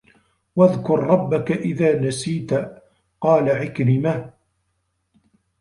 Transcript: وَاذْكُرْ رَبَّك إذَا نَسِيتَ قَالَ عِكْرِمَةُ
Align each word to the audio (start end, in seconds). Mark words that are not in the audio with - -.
وَاذْكُرْ 0.55 0.99
رَبَّك 1.03 1.51
إذَا 1.51 2.01
نَسِيتَ 2.01 2.53
قَالَ 3.21 3.49
عِكْرِمَةُ 3.49 4.33